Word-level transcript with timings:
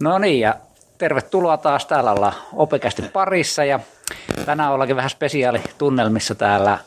No 0.00 0.18
niin, 0.18 0.40
ja 0.40 0.54
tervetuloa 0.98 1.56
taas. 1.56 1.86
Täällä 1.86 2.12
ollaan 2.12 2.34
opekästi 2.52 3.02
parissa 3.02 3.64
ja 3.64 3.80
tänään 4.46 4.72
ollaankin 4.72 4.96
vähän 4.96 5.10
spesiaalitunnelmissa 5.10 6.34
täällä 6.34 6.78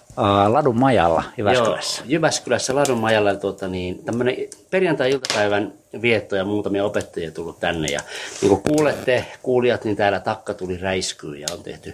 Ladun 0.48 0.80
majalla 0.80 1.24
Jyväskylässä. 1.38 2.02
Joo, 2.02 2.10
Jyväskylässä 2.10 2.76
Ladun 2.76 2.98
majalla 2.98 3.36
tuota, 3.36 3.68
niin, 3.68 4.06
tämmöinen 4.06 4.36
perjantai-iltapäivän 4.70 5.74
vietto 6.02 6.36
ja 6.36 6.46
muutamia 6.46 6.86
opettajia 6.86 7.32
tullut 7.32 7.60
tänne. 7.60 7.88
Ja 7.88 8.00
niin 8.42 8.50
kuin 8.50 8.62
kuulette, 8.62 9.26
kuulijat, 9.44 9.84
niin 9.84 9.96
täällä 9.96 10.20
takka 10.20 10.54
tuli 10.54 10.78
räiskyy 10.78 11.38
ja 11.38 11.48
on 11.52 11.64
tehty 11.64 11.94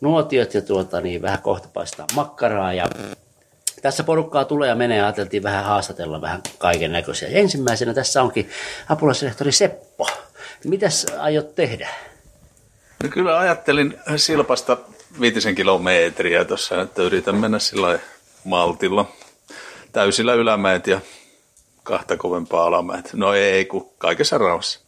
nuotiot 0.00 0.54
ja 0.54 0.62
tuota, 0.62 1.00
niin 1.00 1.22
vähän 1.22 1.42
kohta 1.42 1.68
paistaa 1.74 2.06
makkaraa. 2.14 2.72
Ja 2.72 2.88
tässä 3.82 4.04
porukkaa 4.04 4.44
tulee 4.44 4.68
ja 4.68 4.74
menee 4.74 4.98
ja 4.98 5.04
ajateltiin 5.04 5.42
vähän 5.42 5.64
haastatella 5.64 6.20
vähän 6.20 6.42
kaiken 6.58 6.92
näköisiä. 6.92 7.28
Ensimmäisenä 7.28 7.94
tässä 7.94 8.22
onkin 8.22 8.50
apulaisrehtori 8.88 9.52
Seppo. 9.52 10.08
Mitäs 10.64 11.06
aiot 11.18 11.54
tehdä? 11.54 11.88
No 13.02 13.08
kyllä 13.08 13.38
ajattelin 13.38 13.98
silpasta 14.16 14.76
viitisen 15.20 15.54
kilometriä 15.54 16.44
tuossa, 16.44 16.82
että 16.82 17.02
yritän 17.02 17.36
mennä 17.36 17.58
sillä 17.58 17.98
maltilla. 18.44 19.12
Täysillä 19.92 20.34
ylämäet 20.34 20.86
ja 20.86 21.00
kahta 21.82 22.16
kovempaa 22.16 22.66
alamäet. 22.66 23.10
No 23.12 23.34
ei, 23.34 23.64
kun 23.64 23.90
kaikessa 23.98 24.38
rauhassa. 24.38 24.85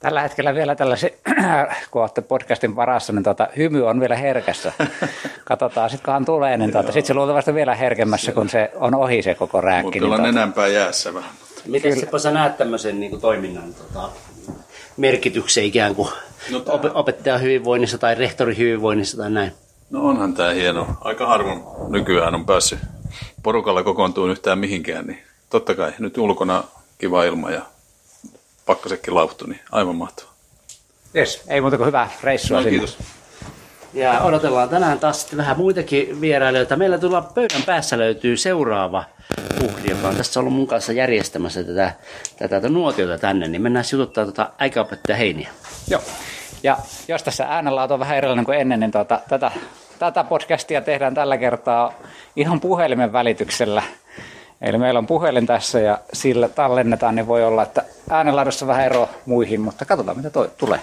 Tällä 0.00 0.20
hetkellä 0.20 0.54
vielä 0.54 0.74
tällaisen, 0.74 1.10
kun 1.90 2.02
olette 2.02 2.20
podcastin 2.20 2.76
varassa, 2.76 3.12
niin 3.12 3.24
tuota, 3.24 3.48
hymy 3.56 3.86
on 3.86 4.00
vielä 4.00 4.16
herkässä. 4.16 4.72
Katsotaan, 5.44 5.90
sitten 5.90 6.04
kunhan 6.04 6.24
tulee, 6.24 6.56
niin 6.56 6.72
tuota, 6.72 6.92
sitten 6.92 7.06
se 7.06 7.14
luultavasti 7.14 7.54
vielä 7.54 7.74
herkemmässä, 7.74 8.32
kun 8.32 8.48
se 8.48 8.70
on 8.74 8.94
ohi 8.94 9.22
se 9.22 9.34
koko 9.34 9.60
rääkki. 9.60 10.00
Mutta 10.00 10.16
kyllä 10.16 10.32
niin, 10.32 10.52
tuota... 10.52 10.68
jäässä 10.68 11.14
vähän. 11.14 11.30
Miten 11.66 12.00
Seppo 12.00 12.18
sä 12.18 12.30
näet 12.30 12.56
tämmöisen 12.56 13.00
niin 13.00 13.10
kuin, 13.10 13.20
toiminnan 13.20 13.74
tota, 13.74 14.08
merkityksen 14.96 15.64
ikään 15.64 15.94
kuin 15.94 16.08
no, 16.50 16.62
op- 16.66 16.96
opettajan 16.96 17.42
hyvinvoinnissa 17.42 17.98
tai 17.98 18.14
rehtorin 18.14 18.58
hyvinvoinnissa 18.58 19.16
tai 19.16 19.30
näin? 19.30 19.52
No 19.90 20.00
onhan 20.02 20.34
tämä 20.34 20.50
hieno. 20.50 20.86
Aika 21.00 21.26
harvoin 21.26 21.62
nykyään 21.88 22.34
on 22.34 22.46
päässyt 22.46 22.78
porukalla 23.42 23.82
kokoontuun 23.82 24.30
yhtään 24.30 24.58
mihinkään, 24.58 25.06
niin 25.06 25.18
totta 25.50 25.74
kai 25.74 25.92
nyt 25.98 26.18
ulkona 26.18 26.64
kiva 26.98 27.24
ilma 27.24 27.50
ja 27.50 27.62
pakkasekin 28.66 29.14
lauhtu, 29.14 29.46
niin 29.46 29.60
aivan 29.72 29.96
mahtavaa. 29.96 30.34
Yes, 31.16 31.44
ei 31.48 31.60
muuta 31.60 31.76
kuin 31.76 31.86
hyvää 31.86 32.10
reissua 32.22 32.56
no, 32.56 32.62
sinne. 32.62 32.78
Kiitos. 32.78 32.98
Ja 33.94 34.20
odotellaan 34.20 34.68
tänään 34.68 34.98
taas 34.98 35.20
sitten 35.20 35.36
vähän 35.36 35.56
muitakin 35.56 36.20
vierailijoita. 36.20 36.76
Meillä 36.76 36.98
tulla 36.98 37.22
pöydän 37.22 37.62
päässä 37.62 37.98
löytyy 37.98 38.36
seuraava 38.36 39.04
uhri, 39.64 39.90
joka 39.90 40.08
on 40.08 40.16
tässä 40.16 40.40
ollut 40.40 40.52
mun 40.52 40.66
kanssa 40.66 40.92
järjestämässä 40.92 41.64
tätä, 41.64 41.92
tätä, 42.38 42.48
tätä 42.48 42.68
nuotiota 42.68 43.18
tänne, 43.18 43.48
niin 43.48 43.62
mennään 43.62 43.84
jututtaa 43.92 44.24
tuota 44.24 44.50
äikäopettaja 44.58 45.16
Heiniä. 45.16 45.50
Joo. 45.88 46.02
Ja 46.62 46.78
jos 47.08 47.22
tässä 47.22 47.44
äänenlaatu 47.44 47.94
on 47.94 48.00
vähän 48.00 48.16
erilainen 48.16 48.44
kuin 48.44 48.58
ennen, 48.58 48.80
niin 48.80 48.92
tuota, 48.92 49.20
tätä, 49.28 49.50
tätä 49.98 50.24
podcastia 50.24 50.80
tehdään 50.80 51.14
tällä 51.14 51.36
kertaa 51.36 51.92
ihan 52.36 52.60
puhelimen 52.60 53.12
välityksellä. 53.12 53.82
Eli 54.60 54.78
meillä 54.78 54.98
on 54.98 55.06
puhelin 55.06 55.46
tässä 55.46 55.80
ja 55.80 55.98
sillä 56.12 56.48
tallennetaan, 56.48 57.14
niin 57.14 57.26
voi 57.26 57.44
olla, 57.44 57.62
että 57.62 57.84
äänenlaadussa 58.10 58.66
vähän 58.66 58.84
ero 58.84 59.08
muihin, 59.26 59.60
mutta 59.60 59.84
katsotaan 59.84 60.16
mitä 60.16 60.30
toi 60.30 60.50
tulee. 60.56 60.80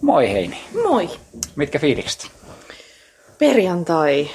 Moi 0.00 0.32
Heini. 0.32 0.60
Moi. 0.82 1.10
Mitkä 1.56 1.78
fiilikset? 1.78 2.30
Perjantai. 3.38 4.30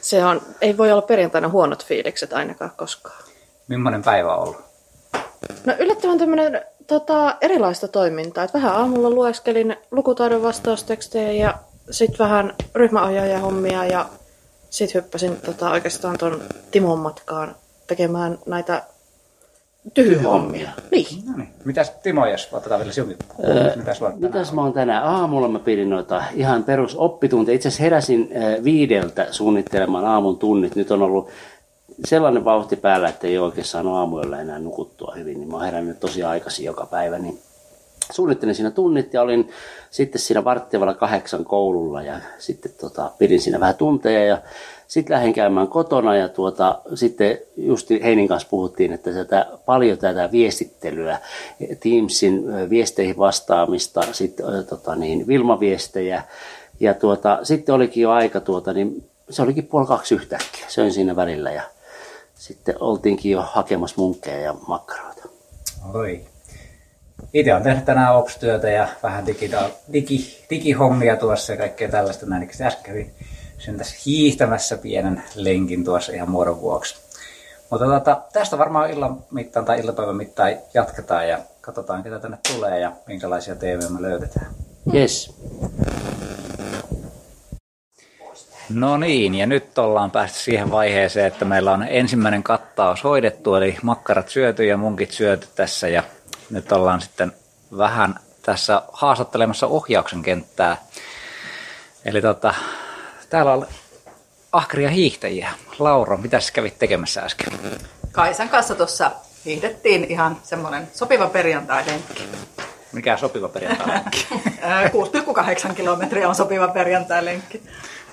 Se 0.00 0.24
on, 0.24 0.42
ei 0.60 0.76
voi 0.78 0.92
olla 0.92 1.02
perjantaina 1.02 1.48
huonot 1.48 1.86
fiilikset 1.86 2.32
ainakaan 2.32 2.70
koskaan. 2.76 3.24
Millainen 3.68 4.02
päivä 4.02 4.34
on 4.34 4.42
ollut? 4.42 4.66
No 5.64 5.72
yllättävän 5.78 6.18
tämmöinen 6.18 6.62
tota, 6.86 7.36
erilaista 7.40 7.88
toimintaa. 7.88 8.44
Et 8.44 8.54
vähän 8.54 8.72
aamulla 8.72 9.10
lueskelin 9.10 9.76
lukutaidon 9.90 10.42
vastaustekstejä 10.42 11.32
ja 11.32 11.54
sitten 11.90 12.18
vähän 12.18 12.54
ryhmäohjaajahommia 12.74 13.84
ja 13.84 14.06
sitten 14.70 15.02
hyppäsin 15.02 15.36
tota, 15.36 15.70
oikeastaan 15.70 16.18
tuon 16.18 16.42
Timon 16.70 16.98
matkaan 16.98 17.56
tekemään 17.86 18.38
näitä 18.46 18.82
tyhjyhommia. 19.94 20.70
Niin. 20.90 21.06
No 21.26 21.36
niin. 21.36 21.48
Mitäs 21.64 21.90
Timo, 21.90 22.26
jos 22.26 22.48
otetaan 22.52 22.80
vielä 22.80 22.92
sinun 22.92 23.14
öö, 23.44 23.76
Mitäs, 23.76 24.00
mitäs 24.18 24.52
mä 24.52 24.62
oon 24.62 24.72
tänään? 24.72 25.04
Aamulla 25.04 25.48
mä 25.48 25.58
pidin 25.58 25.90
noita 25.90 26.24
ihan 26.34 26.64
perus 26.64 26.96
oppitunteja. 26.96 27.54
Itse 27.56 27.68
asiassa 27.68 27.82
heräsin 27.82 28.30
viideltä 28.64 29.26
suunnittelemaan 29.30 30.04
aamun 30.04 30.38
tunnit. 30.38 30.76
Nyt 30.76 30.90
on 30.90 31.02
ollut 31.02 31.28
sellainen 32.04 32.44
vauhti 32.44 32.76
päällä, 32.76 33.08
että 33.08 33.26
ei 33.26 33.38
oikein 33.38 33.66
saanut 33.66 33.94
aamuyöllä 33.94 34.40
enää 34.40 34.58
nukuttua 34.58 35.14
hyvin. 35.16 35.40
Niin 35.40 35.48
mä 35.48 35.56
oon 35.56 35.64
herännyt 35.64 36.00
tosi 36.00 36.22
aikaisin 36.22 36.66
joka 36.66 36.86
päivä. 36.86 37.18
Niin 37.18 37.38
suunnittelin 38.12 38.54
siinä 38.54 38.70
tunnit 38.70 39.14
ja 39.14 39.22
olin 39.22 39.50
sitten 39.90 40.20
siinä 40.20 40.44
varttivalla 40.44 40.94
kahdeksan 40.94 41.44
koululla 41.44 42.02
ja 42.02 42.20
sitten 42.38 42.72
tota, 42.80 43.10
pidin 43.18 43.40
siinä 43.40 43.60
vähän 43.60 43.74
tunteja 43.74 44.24
ja 44.24 44.38
sitten 44.88 45.14
lähdin 45.14 45.32
käymään 45.32 45.68
kotona 45.68 46.16
ja 46.16 46.28
tuota, 46.28 46.78
sitten 46.94 47.38
just 47.56 47.90
Heinin 47.90 48.28
kanssa 48.28 48.48
puhuttiin, 48.48 48.92
että 48.92 49.12
tätä, 49.12 49.46
paljon 49.66 49.98
tätä 49.98 50.28
viestittelyä, 50.32 51.18
Teamsin 51.80 52.44
viesteihin 52.70 53.18
vastaamista, 53.18 54.02
sitten 54.12 54.46
tota, 54.68 54.96
niin, 54.96 55.26
Vilma-viestejä 55.26 56.22
ja 56.80 56.94
tuota, 56.94 57.38
sitten 57.42 57.74
olikin 57.74 58.02
jo 58.02 58.10
aika, 58.10 58.40
tuota, 58.40 58.72
niin 58.72 59.04
se 59.30 59.42
olikin 59.42 59.66
puoli 59.66 59.86
kaksi 59.86 60.14
yhtäkkiä, 60.14 60.64
söin 60.68 60.92
siinä 60.92 61.16
välillä 61.16 61.52
ja 61.52 61.62
sitten 62.34 62.74
oltiinkin 62.80 63.32
jo 63.32 63.42
hakemassa 63.42 63.96
munkkeja 63.98 64.40
ja 64.40 64.54
makkaroita. 64.68 65.28
Oi. 65.94 66.20
Itse 67.32 67.52
olen 67.52 67.62
tehnyt 67.62 67.84
tänään 67.84 68.16
ops-työtä 68.16 68.70
ja 68.70 68.88
vähän 69.02 69.26
digita- 69.26 69.70
digi, 69.92 70.44
digihommia 70.50 71.16
tuossa 71.16 71.52
ja 71.52 71.58
kaikkea 71.58 71.88
tällaista 71.88 72.26
näin. 72.26 72.50
Äsken 72.60 72.84
kävin 72.84 73.14
sen 73.58 73.78
tässä 73.78 73.96
hiihtämässä 74.06 74.76
pienen 74.78 75.22
lenkin 75.34 75.84
tuossa 75.84 76.12
ihan 76.12 76.30
muodon 76.30 76.60
vuoksi. 76.60 76.96
Mutta 77.70 77.86
tota, 77.86 78.22
tästä 78.32 78.58
varmaan 78.58 78.90
illan 78.90 79.24
mittaan 79.30 79.64
tai 79.64 79.80
iltapäivän 79.80 80.16
mittaan 80.16 80.52
jatketaan 80.74 81.28
ja 81.28 81.38
katsotaan, 81.60 82.02
ketä 82.02 82.18
tänne 82.18 82.38
tulee 82.54 82.80
ja 82.80 82.92
minkälaisia 83.06 83.56
TV 83.56 83.80
me 83.90 84.02
löydetään. 84.02 84.46
Yes. 84.94 85.36
No 88.70 88.96
niin, 88.96 89.34
ja 89.34 89.46
nyt 89.46 89.78
ollaan 89.78 90.10
päästy 90.10 90.38
siihen 90.38 90.70
vaiheeseen, 90.70 91.26
että 91.26 91.44
meillä 91.44 91.72
on 91.72 91.86
ensimmäinen 91.88 92.42
kattaus 92.42 93.04
hoidettu, 93.04 93.54
eli 93.54 93.76
makkarat 93.82 94.28
syöty 94.28 94.64
ja 94.64 94.76
munkit 94.76 95.10
syöty 95.10 95.46
tässä, 95.54 95.88
ja 95.88 96.02
nyt 96.50 96.72
ollaan 96.72 97.00
sitten 97.00 97.32
vähän 97.78 98.14
tässä 98.42 98.82
haastattelemassa 98.92 99.66
ohjauksen 99.66 100.22
kenttää. 100.22 100.76
Eli 102.04 102.22
tota, 102.22 102.54
täällä 103.30 103.52
on 103.52 103.66
ahkeria 104.52 104.90
hiihtäjiä. 104.90 105.50
Laura, 105.78 106.16
mitä 106.16 106.40
sä 106.40 106.52
kävit 106.52 106.78
tekemässä 106.78 107.22
äsken? 107.22 107.52
Kaisan 108.12 108.48
kanssa 108.48 108.74
tuossa 108.74 109.10
hiihdettiin 109.44 110.04
ihan 110.04 110.36
semmoinen 110.42 110.88
sopiva 110.94 111.26
perjantai-lenkki. 111.26 112.22
Mikä 112.92 113.16
sopiva 113.16 113.48
perjantai-lenkki? 113.48 114.26
6,8 115.68 115.74
kilometriä 115.76 116.28
on 116.28 116.34
sopiva 116.34 116.68
perjantai-lenkki. 116.68 117.62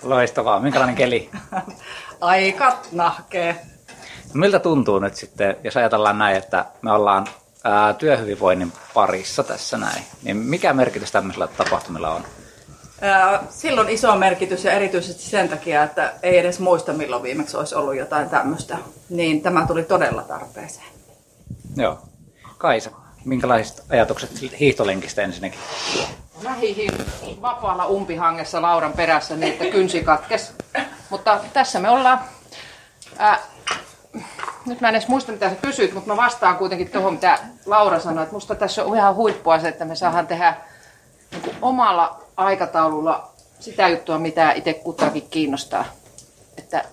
Loistavaa. 0.04 0.60
Minkälainen 0.60 0.96
keli? 0.96 1.30
Aika 2.22 2.78
nahkee. 2.92 3.66
Miltä 4.34 4.60
tuntuu 4.60 5.00
nyt 5.00 5.16
sitten, 5.16 5.56
jos 5.64 5.78
ajatellaan 5.78 6.18
näin, 6.18 6.38
että 6.38 6.66
me 6.82 6.92
ollaan 6.92 7.28
ää, 7.64 7.94
työhyvinvoinnin 7.94 8.74
parissa 8.94 9.44
tässä 9.44 9.78
näin, 9.78 10.04
niin 10.24 10.38
mikä 10.38 10.74
merkitys 10.74 11.12
tämmöisellä 11.12 11.48
tapahtumilla 11.48 12.10
on? 12.10 12.24
Silloin 13.50 13.90
iso 13.90 14.16
merkitys 14.16 14.64
ja 14.64 14.72
erityisesti 14.72 15.24
sen 15.24 15.50
takia, 15.50 15.84
että 15.84 16.14
ei 16.24 16.38
edes 16.38 16.60
muista 16.60 16.94
milloin 16.94 17.24
viimeksi 17.24 17.58
olisi 17.58 17.76
ollut 17.76 17.96
jotain 17.96 18.30
tämmöistä. 18.30 18.78
Niin 19.10 19.42
tämä 19.42 19.68
tuli 19.68 19.84
todella 19.84 20.22
tarpeeseen. 20.22 20.86
Joo. 21.76 22.00
Kaisa, 22.58 22.92
minkälaiset 23.26 23.84
ajatukset 23.90 24.60
hiihtolenkistä 24.60 25.22
ensinnäkin? 25.22 25.60
Mä 26.44 26.54
hiihin 26.54 26.92
vapaalla 27.42 27.86
umpihangessa 27.86 28.62
Lauran 28.62 28.94
perässä 28.94 29.36
niin, 29.36 29.54
että 29.54 29.66
kynsi 29.66 30.04
katkes. 30.04 30.54
Mutta 31.10 31.40
tässä 31.54 31.80
me 31.80 31.90
ollaan. 31.90 32.20
Nyt 34.66 34.82
mä 34.82 34.90
en 34.90 34.96
edes 34.96 35.08
muista, 35.08 35.32
mitä 35.32 35.50
sä 35.50 35.56
kysyit, 35.56 35.94
mutta 35.94 36.10
mä 36.10 36.18
vastaan 36.18 36.58
kuitenkin 36.58 36.90
tuohon, 36.90 37.14
mitä 37.14 37.40
Laura 37.66 38.00
sanoi. 38.00 38.24
Että 38.24 38.36
musta 38.36 38.56
tässä 38.56 38.84
on 38.84 38.98
ihan 38.98 39.16
huippua 39.16 39.60
se, 39.60 39.68
että 39.68 39.86
me 39.86 39.96
saadaan 39.96 40.28
tehdä 40.28 40.56
niin 41.32 41.56
omalla 41.62 42.22
aikataululla 42.38 43.30
sitä 43.60 43.88
juttua, 43.88 44.20
mitä 44.20 44.52
itse 44.52 44.74
kutakin 44.74 45.28
kiinnostaa. 45.30 45.86
Että 46.58 46.84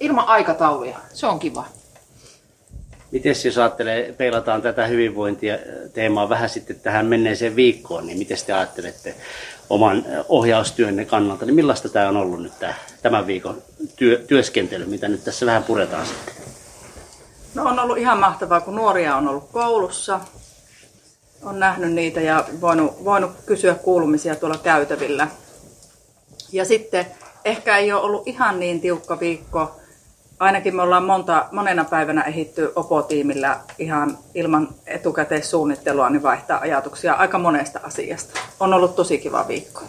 ilman 0.00 0.28
aikatauluja, 0.28 0.98
se 1.12 1.26
on 1.26 1.38
kiva. 1.38 1.64
Miten 3.10 3.34
jos 3.44 3.58
ajattelee, 3.58 4.12
peilataan 4.12 4.62
tätä 4.62 4.86
hyvinvointia 4.86 5.58
teemaa 5.94 6.28
vähän 6.28 6.48
sitten 6.48 6.80
tähän 6.80 7.06
menneeseen 7.06 7.56
viikkoon, 7.56 8.06
niin 8.06 8.18
miten 8.18 8.38
te 8.46 8.52
ajattelette 8.52 9.14
oman 9.70 10.04
ohjaustyönne 10.28 11.04
kannalta, 11.04 11.46
niin 11.46 11.54
millaista 11.54 11.88
tämä 11.88 12.08
on 12.08 12.16
ollut 12.16 12.42
nyt 12.42 12.52
tämä, 12.58 12.74
tämän 13.02 13.26
viikon 13.26 13.62
työ, 13.96 14.18
työskentely, 14.26 14.86
mitä 14.86 15.08
nyt 15.08 15.24
tässä 15.24 15.46
vähän 15.46 15.64
puretaan 15.64 16.06
sitten? 16.06 16.49
No 17.54 17.64
on 17.64 17.78
ollut 17.78 17.98
ihan 17.98 18.20
mahtavaa, 18.20 18.60
kun 18.60 18.74
nuoria 18.74 19.16
on 19.16 19.28
ollut 19.28 19.50
koulussa 19.52 20.20
on 21.42 21.60
nähnyt 21.60 21.92
niitä 21.92 22.20
ja 22.20 22.44
voinut, 22.60 23.04
voinut 23.04 23.30
kysyä 23.46 23.74
kuulumisia 23.74 24.36
tuolla 24.36 24.58
käytävillä. 24.58 25.28
Ja 26.52 26.64
sitten 26.64 27.06
ehkä 27.44 27.76
ei 27.76 27.92
ole 27.92 28.02
ollut 28.02 28.28
ihan 28.28 28.60
niin 28.60 28.80
tiukka 28.80 29.20
viikko. 29.20 29.76
Ainakin 30.38 30.76
me 30.76 30.82
ollaan 30.82 31.04
monta, 31.04 31.46
monena 31.52 31.84
päivänä 31.84 32.22
ehitty 32.22 32.72
opotiimillä 32.76 33.60
ihan 33.78 34.18
ilman 34.34 34.68
etukäteissuunnittelua 34.86 36.10
niin 36.10 36.22
vaihtaa 36.22 36.60
ajatuksia 36.60 37.14
aika 37.14 37.38
monesta 37.38 37.80
asiasta. 37.82 38.40
On 38.60 38.74
ollut 38.74 38.96
tosi 38.96 39.18
kiva 39.18 39.48
viikko. 39.48 39.82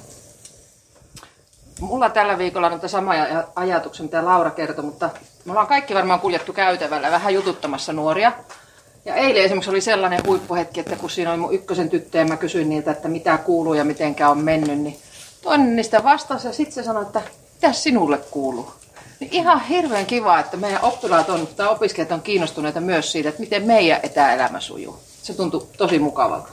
Mulla 1.81 2.09
tällä 2.09 2.37
viikolla 2.37 2.67
on 2.67 2.89
sama 2.89 3.11
ajatuksia, 3.55 4.03
mitä 4.03 4.25
Laura 4.25 4.51
kertoi, 4.51 4.85
mutta 4.85 5.09
me 5.45 5.51
ollaan 5.51 5.67
kaikki 5.67 5.93
varmaan 5.93 6.19
kuljettu 6.19 6.53
käytävällä 6.53 7.11
vähän 7.11 7.33
jututtamassa 7.33 7.93
nuoria. 7.93 8.31
Ja 9.05 9.15
eilen 9.15 9.43
esimerkiksi 9.43 9.69
oli 9.69 9.81
sellainen 9.81 10.21
huippuhetki, 10.27 10.79
että 10.79 10.95
kun 10.95 11.09
siinä 11.09 11.31
oli 11.31 11.39
mun 11.39 11.53
ykkösen 11.53 11.89
tyttö 11.89 12.17
ja 12.17 12.25
mä 12.25 12.37
kysyin 12.37 12.69
niiltä, 12.69 12.91
että 12.91 13.07
mitä 13.07 13.37
kuuluu 13.37 13.73
ja 13.73 13.83
mitenkä 13.83 14.29
on 14.29 14.37
mennyt, 14.37 14.79
niin 14.79 14.99
toinen 15.41 15.75
niistä 15.75 16.03
vastasi 16.03 16.47
ja 16.47 16.53
sitten 16.53 16.73
se 16.73 16.83
sanoi, 16.83 17.03
että 17.03 17.21
mitä 17.53 17.73
sinulle 17.73 18.17
kuuluu. 18.17 18.73
Niin 19.19 19.33
ihan 19.33 19.61
hirveän 19.63 20.05
kiva, 20.05 20.39
että 20.39 20.57
meidän 20.57 20.83
oppilaat 20.83 21.29
on, 21.29 21.47
tai 21.47 21.67
opiskelijat 21.67 22.11
on 22.11 22.21
kiinnostuneita 22.21 22.81
myös 22.81 23.11
siitä, 23.11 23.29
että 23.29 23.41
miten 23.41 23.67
meidän 23.67 23.99
etäelämä 24.03 24.59
sujuu. 24.59 24.99
Se 25.21 25.33
tuntui 25.33 25.67
tosi 25.77 25.99
mukavalta. 25.99 26.49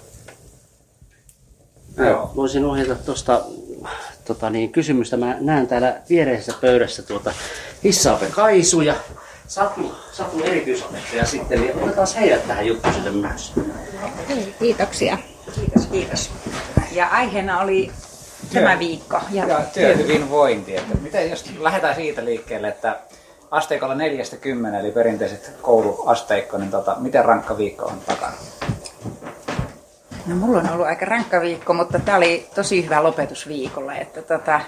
Joo. 1.96 2.32
Voisin 2.36 2.64
ohjata 2.64 2.94
tuosta 2.94 3.42
tota 4.28 4.50
niin, 4.50 4.72
kysymystä. 4.72 5.16
Mä 5.16 5.36
näen 5.40 5.66
täällä 5.66 5.96
viereisessä 6.08 6.52
pöydässä 6.60 7.02
tuota 7.02 7.32
Hissaape 7.84 8.26
Kaisu 8.30 8.80
ja 8.80 8.94
Satu, 9.46 9.94
Satu 10.12 10.42
erityisopettaja 10.44 11.26
sitten, 11.26 11.60
niin 11.60 11.82
otetaan 11.82 12.06
heidät 12.18 12.46
tähän 12.48 12.66
juttuun 12.66 13.14
myös. 13.14 13.52
Kiitoksia. 14.58 15.18
Kiitos, 15.54 15.86
kiitos. 15.86 16.30
Ja 16.92 17.08
aiheena 17.08 17.60
oli 17.60 17.90
Työ, 18.52 18.62
tämä 18.62 18.78
viikko. 18.78 19.20
Ja, 19.30 19.46
ja 19.46 19.60
työhyvinvointi. 19.74 20.76
Että 20.76 20.94
miten 21.02 21.30
jos 21.30 21.44
lähdetään 21.58 21.94
siitä 21.94 22.24
liikkeelle, 22.24 22.68
että 22.68 22.96
asteikolla 23.50 23.94
40, 23.94 24.80
eli 24.80 24.90
perinteiset 24.90 25.52
kouluasteikko, 25.62 26.58
niin 26.58 26.70
tota, 26.70 26.96
miten 26.98 27.24
rankka 27.24 27.58
viikko 27.58 27.84
on 27.84 28.00
takana? 28.06 28.36
No 30.28 30.36
mulla 30.36 30.58
on 30.58 30.70
ollut 30.70 30.86
aika 30.86 31.04
rankka 31.04 31.40
viikko, 31.40 31.74
mutta 31.74 31.98
tämä 31.98 32.16
oli 32.16 32.48
tosi 32.54 32.84
hyvä 32.84 33.02
lopetus 33.02 33.48
viikolle. 33.48 33.94
Että 33.94 34.22
tota, 34.22 34.60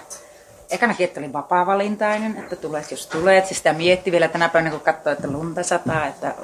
ekanakin, 0.71 1.05
että 1.05 1.21
oli 1.21 1.33
vapaa-valintainen, 1.33 2.37
että 2.39 2.57
tulet 2.57 2.91
jos 2.91 3.07
tulet. 3.07 3.47
Siis 3.47 3.59
sitä 3.59 3.73
mietti 3.73 4.13
vielä 4.13 4.29
tänä 4.29 4.49
päivänä, 4.49 4.71
kun 4.71 4.81
katsoi, 4.81 5.13
että 5.13 5.29
lunta 5.29 5.63
sataa, 5.63 6.07
että 6.07 6.35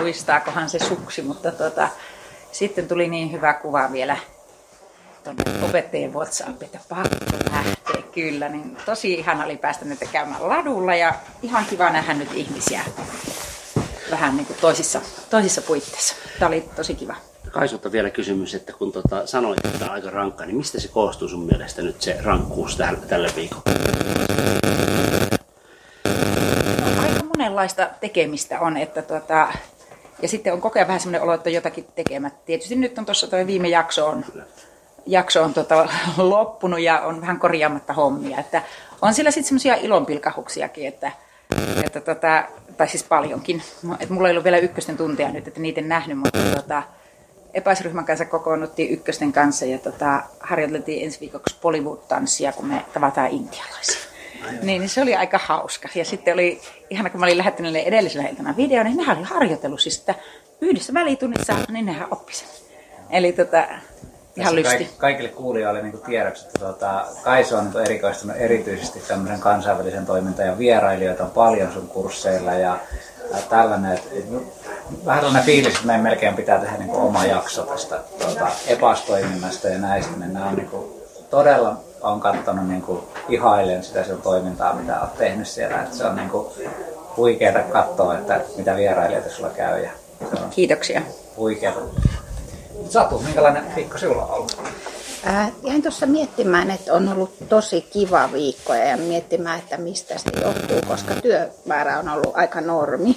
luistaakohan 0.00 0.70
se 0.70 0.78
suksi. 0.78 1.22
Mutta 1.22 1.52
tota, 1.52 1.88
sitten 2.52 2.88
tuli 2.88 3.08
niin 3.08 3.32
hyvä 3.32 3.54
kuva 3.54 3.92
vielä 3.92 4.16
tuonne 5.24 5.42
opettajien 5.68 6.14
WhatsApp, 6.14 6.62
että 6.62 6.78
pakko 6.88 7.16
lähteä 7.50 8.02
kyllä. 8.12 8.48
Niin 8.48 8.76
tosi 8.86 9.14
ihana 9.14 9.44
oli 9.44 9.56
päästä 9.56 9.84
nyt 9.84 9.98
käymään 10.12 10.48
ladulla 10.48 10.94
ja 10.94 11.14
ihan 11.42 11.64
kiva 11.64 11.90
nähdä 11.90 12.14
nyt 12.14 12.32
ihmisiä 12.34 12.80
vähän 14.10 14.36
niin 14.36 14.46
kuin 14.46 14.58
toisissa, 14.60 15.00
toisissa 15.30 15.62
puitteissa. 15.62 16.16
Tämä 16.38 16.48
oli 16.48 16.68
tosi 16.76 16.94
kiva. 16.94 17.16
Kaisulta 17.56 17.92
vielä 17.92 18.10
kysymys, 18.10 18.54
että 18.54 18.72
kun 18.72 18.92
tota, 18.92 19.26
sanoit, 19.26 19.66
että 19.66 19.78
tämä 19.78 19.90
on 19.90 19.94
aika 19.94 20.10
rankka, 20.10 20.46
niin 20.46 20.56
mistä 20.56 20.80
se 20.80 20.88
koostuu 20.88 21.28
sun 21.28 21.46
mielestä 21.46 21.82
nyt 21.82 22.02
se 22.02 22.16
rankkuus 22.24 22.76
tälle, 22.76 22.98
tälle 23.08 23.28
viikolle? 23.36 23.78
No, 26.80 27.02
aika 27.02 27.24
monenlaista 27.24 27.90
tekemistä 28.00 28.60
on, 28.60 28.76
että 28.76 29.02
tota, 29.02 29.48
ja 30.22 30.28
sitten 30.28 30.52
on 30.52 30.60
koko 30.60 30.78
ajan 30.78 30.88
vähän 30.88 31.00
semmoinen 31.00 31.22
olo, 31.22 31.34
että 31.34 31.50
jotakin 31.50 31.86
tekemättä. 31.94 32.38
Tietysti 32.46 32.76
nyt 32.76 32.98
on 32.98 33.04
tuossa 33.04 33.26
tuo 33.26 33.46
viime 33.46 33.68
jakso 33.68 34.06
on, 34.06 34.24
jakso 35.06 35.42
on 35.42 35.54
tota, 35.54 35.88
loppunut 36.16 36.80
ja 36.80 37.00
on 37.00 37.20
vähän 37.20 37.38
korjaamatta 37.38 37.92
hommia. 37.92 38.38
Että 38.38 38.62
on 39.02 39.14
siellä 39.14 39.30
sitten 39.30 39.48
semmoisia 39.48 39.74
ilonpilkahuksiakin, 39.74 40.86
että, 40.86 41.12
että 41.84 42.00
tota, 42.00 42.44
tai 42.76 42.88
siis 42.88 43.04
paljonkin. 43.04 43.62
Et 44.00 44.10
mulla 44.10 44.28
ei 44.28 44.32
ollut 44.32 44.44
vielä 44.44 44.58
ykkösten 44.58 44.96
tuntia 44.96 45.28
nyt, 45.28 45.48
että 45.48 45.60
niitä 45.60 45.80
en 45.80 45.88
nähnyt, 45.88 46.18
mutta 46.18 46.38
tota, 46.56 46.82
epäisryhmän 47.56 48.04
kanssa 48.04 48.24
kokoonnuttiin 48.24 48.90
ykkösten 48.90 49.32
kanssa 49.32 49.64
ja 49.64 49.78
tota, 49.78 50.22
harjoiteltiin 50.40 51.04
ensi 51.04 51.20
viikoksi 51.20 51.56
Bollywood-tanssia, 51.62 52.52
kun 52.52 52.66
me 52.66 52.84
tavataan 52.94 53.30
intialaisia. 53.30 54.06
Niin, 54.62 54.80
niin 54.80 54.88
se 54.88 55.02
oli 55.02 55.14
aika 55.14 55.40
hauska. 55.44 55.88
Ja 55.94 56.04
sitten 56.04 56.34
oli, 56.34 56.60
ihana 56.90 57.10
kun 57.10 57.20
mä 57.20 57.26
olin 57.26 57.38
lähettänyt 57.38 57.76
edellisellä 57.76 58.28
iltana 58.28 58.56
video, 58.56 58.82
niin 58.82 58.96
nehän 58.96 59.16
oli 59.16 59.26
harjoitellut 59.26 59.80
siis, 59.80 59.98
että 59.98 60.14
yhdessä 60.60 60.94
välitunnissa, 60.94 61.54
niin 61.68 61.86
nehän 61.86 62.08
oppi 62.10 62.32
sen. 62.32 62.48
Eli 63.10 63.32
tota, 63.32 63.68
ihan 64.36 64.54
lysti. 64.54 64.76
Kaik- 64.76 64.98
kaikille 64.98 65.28
kuulijoille 65.28 65.82
niin 65.82 66.00
tiedoksi, 66.06 66.46
että 66.46 66.58
tuota, 66.58 67.04
Kaisu 67.22 67.56
on 67.56 67.64
niin 67.64 67.84
erikoistunut 67.84 68.36
erityisesti 68.36 69.02
tämmöisen 69.08 69.40
kansainvälisen 69.40 70.06
toimintaan 70.06 70.48
ja 70.48 70.58
vierailijoita 70.58 71.24
on 71.24 71.30
paljon 71.30 71.72
sun 71.72 71.88
kursseilla 71.88 72.54
ja, 72.54 72.78
tällainen. 73.48 73.92
Että, 73.92 74.10
vähän 75.04 75.20
sellainen 75.20 75.46
fiilis, 75.46 75.74
että 75.74 75.86
meidän 75.86 76.02
melkein 76.02 76.34
pitää 76.34 76.58
tehdä 76.58 76.76
niin 76.76 76.90
oma 76.90 77.24
jakso 77.24 77.62
tästä 77.62 78.00
tuota, 78.18 78.48
epastoiminnasta 78.66 79.68
ja 79.68 79.78
näistä. 79.78 80.16
Niin 80.16 80.32
nämä 80.32 80.48
on 80.48 80.56
niin 80.56 80.68
kuin, 80.68 80.86
todella 81.30 81.76
on 82.00 82.20
katsonut 82.20 82.68
niin 82.68 82.82
kuin, 82.82 83.00
ihailen 83.28 83.84
sitä 83.84 84.04
sun 84.04 84.22
toimintaa, 84.22 84.74
mitä 84.74 85.00
olet 85.00 85.18
tehnyt 85.18 85.48
siellä. 85.48 85.82
Että 85.82 85.96
se 85.96 86.04
on 86.04 86.16
niin 86.16 86.30
kuin, 86.30 86.46
huikeeta 87.16 87.58
katsoa, 87.58 88.18
että 88.18 88.40
mitä 88.56 88.76
vierailijoita 88.76 89.30
sulla 89.30 89.50
käy. 89.50 89.82
Ja 89.82 89.90
se 90.20 90.42
on 90.42 90.50
Kiitoksia. 90.50 91.02
Huikeeta. 91.36 91.80
Satu, 92.88 93.18
minkälainen 93.18 93.64
viikko 93.76 93.98
sinulla 93.98 94.24
on 94.24 94.34
ollut? 94.34 94.62
Äh, 95.26 95.52
jäin 95.62 95.82
tuossa 95.82 96.06
miettimään, 96.06 96.70
että 96.70 96.92
on 96.92 97.08
ollut 97.08 97.48
tosi 97.48 97.80
kiva 97.80 98.32
viikko 98.32 98.74
ja 98.74 98.96
miettimään, 98.96 99.58
että 99.58 99.76
mistä 99.76 100.18
se 100.18 100.30
johtuu, 100.42 100.80
koska 100.88 101.14
työmäärä 101.14 101.98
on 101.98 102.08
ollut 102.08 102.36
aika 102.36 102.60
normi. 102.60 103.16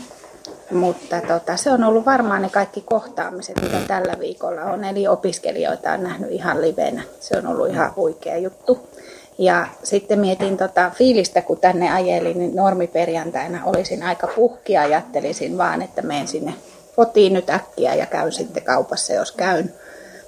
Mutta 0.71 1.21
tota, 1.21 1.57
se 1.57 1.71
on 1.71 1.83
ollut 1.83 2.05
varmaan 2.05 2.41
ne 2.41 2.49
kaikki 2.49 2.81
kohtaamiset, 2.81 3.61
mitä 3.61 3.77
tällä 3.87 4.19
viikolla 4.19 4.61
on. 4.61 4.83
Eli 4.83 5.07
opiskelijoita 5.07 5.91
on 5.91 6.03
nähnyt 6.03 6.31
ihan 6.31 6.61
livenä. 6.61 7.03
Se 7.19 7.37
on 7.37 7.47
ollut 7.47 7.69
ihan 7.69 7.95
huikea 7.95 8.37
juttu. 8.37 8.89
Ja 9.37 9.67
sitten 9.83 10.19
mietin 10.19 10.57
tota 10.57 10.91
fiilistä, 10.95 11.41
kun 11.41 11.57
tänne 11.57 11.93
ajelin, 11.93 12.39
niin 12.39 12.55
normiperjantaina 12.55 13.61
olisin 13.65 14.03
aika 14.03 14.27
puhki 14.27 14.73
ja 14.73 14.81
ajattelisin 14.81 15.57
vaan, 15.57 15.81
että 15.81 16.01
menen 16.01 16.27
sinne 16.27 16.53
kotiin 16.99 17.33
nyt 17.33 17.49
äkkiä 17.49 17.95
ja 17.95 18.05
käyn 18.05 18.31
sitten 18.31 18.63
kaupassa, 18.63 19.13
jos 19.13 19.31
käyn. 19.31 19.73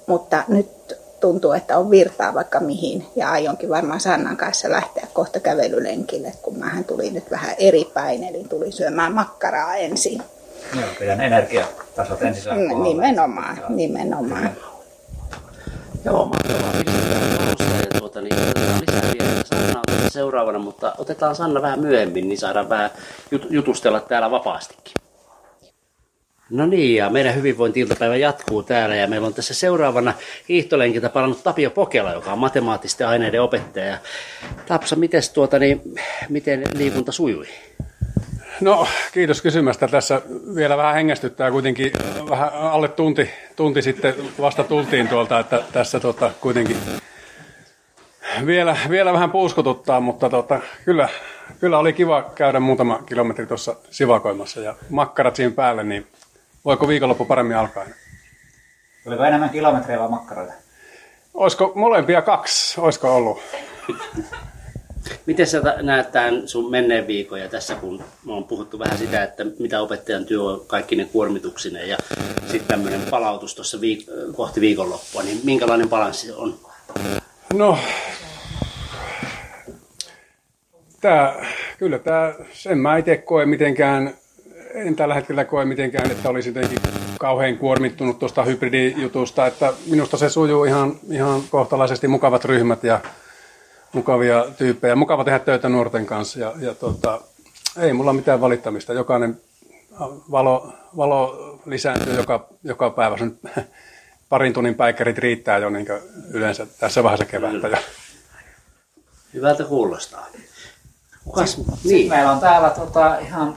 Mutta 0.06 0.44
nyt 0.48 0.96
tuntuu, 1.20 1.52
että 1.52 1.78
on 1.78 1.90
virtaa 1.90 2.34
vaikka 2.34 2.60
mihin. 2.60 3.06
Ja 3.16 3.30
aionkin 3.30 3.68
varmaan 3.68 4.00
Sannan 4.00 4.36
kanssa 4.36 4.70
lähteä 4.70 5.06
kohta 5.12 5.40
kävelylenkille, 5.40 6.32
kun 6.42 6.58
mähän 6.58 6.84
tuli 6.84 7.10
nyt 7.10 7.30
vähän 7.30 7.54
eri 7.58 7.90
päin, 7.94 8.24
eli 8.24 8.44
tuli 8.44 8.72
syömään 8.72 9.12
makkaraa 9.12 9.76
ensin. 9.76 10.22
Joo, 10.74 10.88
pidän 10.98 11.20
energiatasot 11.20 12.22
ensin 12.22 12.42
saa 12.42 12.54
Nimenomaan, 12.54 13.56
Joo. 13.56 13.68
nimenomaan. 13.68 14.50
Joo, 16.04 16.24
mahtavaa. 16.24 16.72
Tuota, 17.98 18.20
niin, 18.20 18.36
lisää 18.80 19.12
vielä. 19.18 19.42
Sanna 19.44 19.82
seuraavana, 20.08 20.58
mutta 20.58 20.94
otetaan 20.98 21.36
Sanna 21.36 21.62
vähän 21.62 21.80
myöhemmin, 21.80 22.28
niin 22.28 22.38
saadaan 22.38 22.68
vähän 22.68 22.90
jutustella 23.50 24.00
täällä 24.00 24.30
vapaastikin. 24.30 25.01
No 26.52 26.66
niin, 26.66 26.96
ja 26.96 27.10
meidän 27.10 27.34
hyvinvointi-iltapäivä 27.34 28.16
jatkuu 28.16 28.62
täällä 28.62 28.96
ja 28.96 29.06
meillä 29.06 29.26
on 29.26 29.34
tässä 29.34 29.54
seuraavana 29.54 30.14
hiihtolenkiltä 30.48 31.08
palannut 31.08 31.42
Tapio 31.44 31.70
Pokela, 31.70 32.12
joka 32.12 32.32
on 32.32 32.38
matemaattisten 32.38 33.08
aineiden 33.08 33.42
opettaja. 33.42 33.98
Tapsa, 34.66 34.96
miten, 34.96 35.22
tuota, 35.34 35.58
niin, 35.58 35.80
miten 36.28 36.64
liikunta 36.74 37.12
sujui? 37.12 37.46
No, 38.60 38.86
kiitos 39.12 39.42
kysymästä. 39.42 39.88
Tässä 39.88 40.22
vielä 40.54 40.76
vähän 40.76 40.94
hengästyttää 40.94 41.50
kuitenkin 41.50 41.92
vähän 42.30 42.52
alle 42.52 42.88
tunti, 42.88 43.30
tunti 43.56 43.82
sitten 43.82 44.14
vasta 44.40 44.64
tultiin 44.64 45.08
tuolta, 45.08 45.38
että 45.38 45.62
tässä 45.72 46.00
tota, 46.00 46.30
kuitenkin 46.40 46.76
vielä, 48.46 48.76
vielä 48.88 49.12
vähän 49.12 49.30
puuskututtaa, 49.30 50.00
mutta 50.00 50.30
tota, 50.30 50.60
kyllä, 50.84 51.08
kyllä 51.60 51.78
oli 51.78 51.92
kiva 51.92 52.30
käydä 52.34 52.60
muutama 52.60 53.02
kilometri 53.06 53.46
tuossa 53.46 53.76
sivakoimassa 53.90 54.60
ja 54.60 54.74
makkarat 54.90 55.36
siinä 55.36 55.54
päälle, 55.54 55.84
niin 55.84 56.06
Voiko 56.64 56.88
viikonloppu 56.88 57.24
paremmin 57.24 57.56
alkaa? 57.56 57.84
Oliko 59.06 59.24
enemmän 59.24 59.50
kilometrejä 59.50 60.00
vai 60.00 60.08
makkaroita? 60.08 60.52
Olisiko 61.34 61.72
molempia 61.74 62.22
kaksi? 62.22 62.80
Olisiko 62.80 63.16
ollut? 63.16 63.40
Miten 65.26 65.46
sä 65.46 65.60
näet 65.82 66.12
tämän 66.12 66.48
sun 66.48 66.70
menneen 66.70 67.06
viikon 67.06 67.40
ja 67.40 67.48
tässä 67.48 67.74
kun 67.74 68.04
me 68.26 68.32
on 68.32 68.44
puhuttu 68.44 68.78
vähän 68.78 68.98
sitä, 68.98 69.22
että 69.22 69.44
mitä 69.58 69.80
opettajan 69.80 70.24
työ 70.24 70.42
on 70.42 70.66
kaikki 70.66 70.96
ne 70.96 71.04
kuormituksineen 71.04 71.88
ja 71.88 71.98
sitten 72.40 72.68
tämmöinen 72.68 73.00
palautus 73.10 73.54
tuossa 73.54 73.78
viik- 73.78 74.34
kohti 74.36 74.60
viikonloppua, 74.60 75.22
niin 75.22 75.40
minkälainen 75.44 75.88
balanssi 75.88 76.32
on? 76.32 76.58
No, 77.54 77.78
tää, 81.00 81.46
kyllä 81.78 81.98
tämä, 81.98 82.34
sen 82.52 82.78
mä 82.78 82.96
itse 82.96 83.16
koe 83.16 83.46
mitenkään 83.46 84.14
en 84.74 84.96
tällä 84.96 85.14
hetkellä 85.14 85.44
koe 85.44 85.64
mitenkään, 85.64 86.10
että 86.10 86.28
olisi 86.28 86.48
jotenkin 86.48 86.78
kauhean 87.18 87.58
kuormittunut 87.58 88.18
tuosta 88.18 88.42
hybridijutusta, 88.44 89.46
että 89.46 89.72
minusta 89.86 90.16
se 90.16 90.28
sujuu 90.28 90.64
ihan, 90.64 90.96
ihan 91.10 91.42
kohtalaisesti 91.50 92.08
mukavat 92.08 92.44
ryhmät 92.44 92.84
ja 92.84 93.00
mukavia 93.92 94.46
tyyppejä. 94.58 94.96
Mukava 94.96 95.24
tehdä 95.24 95.38
töitä 95.38 95.68
nuorten 95.68 96.06
kanssa 96.06 96.38
ja, 96.38 96.52
ja 96.58 96.74
tota, 96.74 97.20
ei 97.78 97.92
mulla 97.92 98.12
mitään 98.12 98.40
valittamista. 98.40 98.92
Jokainen 98.92 99.40
valo, 100.30 100.72
valo 100.96 101.58
lisääntyy 101.66 102.16
joka, 102.16 102.48
joka 102.64 102.90
päivä. 102.90 103.18
Sen 103.18 103.38
parin 104.28 104.52
tunnin 104.52 104.74
päikkärit 104.74 105.18
riittää 105.18 105.58
jo 105.58 105.70
niin 105.70 105.86
yleensä 106.30 106.66
tässä 106.80 107.02
vaiheessa 107.02 107.24
kevättä. 107.24 107.68
Ja... 107.68 107.78
Hyvältä 109.34 109.64
kuulostaa. 109.64 110.26
Kukas? 111.24 111.52
Sitten, 111.52 111.74
niin. 111.84 112.08
meillä 112.08 112.32
on 112.32 112.40
täällä 112.40 112.70
tota, 112.70 113.18
ihan 113.18 113.56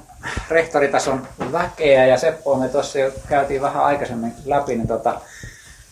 rehtoritason 0.50 1.27
väkeä 1.51 2.05
ja 2.05 2.17
Seppo 2.17 2.55
me 2.55 2.70
tuossa 2.70 3.00
jo 3.00 3.12
käytiin 3.29 3.62
vähän 3.62 3.84
aikaisemmin 3.84 4.34
läpi, 4.46 4.75
niin 4.75 4.88
tota, 4.88 5.22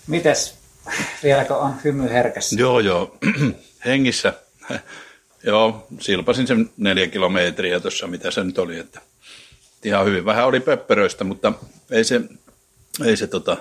mites 0.07 0.57
vieläkö 1.23 1.55
on 1.55 1.75
hymy 1.83 2.09
herkässä? 2.09 2.55
Joo, 2.59 2.79
joo. 2.79 3.17
Hengissä. 3.85 4.33
joo, 5.43 5.87
silpasin 5.99 6.47
sen 6.47 6.69
neljä 6.77 7.07
kilometriä 7.07 7.79
tuossa, 7.79 8.07
mitä 8.07 8.31
se 8.31 8.43
nyt 8.43 8.57
oli. 8.57 8.79
Että 8.79 9.01
ihan 9.83 10.05
hyvin. 10.05 10.25
Vähän 10.25 10.45
oli 10.45 10.59
pöppöröistä, 10.59 11.23
mutta 11.23 11.53
ei 11.91 12.03
se, 12.03 12.21
ei 13.05 13.17
se 13.17 13.27
tota, 13.27 13.57